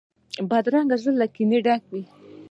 بدرنګه 0.49 0.95
زړه 1.01 1.11
له 1.21 1.27
کینې 1.33 1.59
ډک 1.65 1.83
وي 1.91 2.03